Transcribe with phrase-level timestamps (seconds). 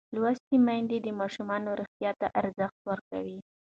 [0.15, 3.37] لوستې میندې د ماشوم روغتیا ته ارزښت ورکوي.